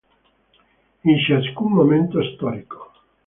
[1.03, 2.91] In ciascun momento storico